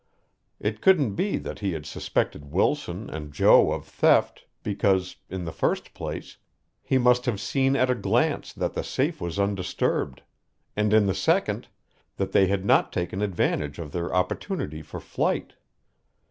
[0.59, 5.51] It couldn't be that he had suspected Wilson and Jo of theft, because, in the
[5.51, 6.37] first place,
[6.81, 10.23] he must have seen at a glance that the safe was undisturbed;
[10.75, 11.67] and in the second,
[12.17, 15.53] that they had not taken advantage of their opportunity for flight.